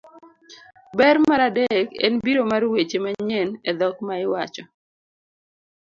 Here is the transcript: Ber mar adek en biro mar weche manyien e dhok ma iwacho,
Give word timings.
Ber 0.97 1.15
mar 1.27 1.41
adek 1.47 1.89
en 2.05 2.13
biro 2.23 2.43
mar 2.51 2.63
weche 2.71 2.97
manyien 3.03 3.49
e 3.69 3.71
dhok 3.79 3.97
ma 4.07 4.15
iwacho, 4.25 4.63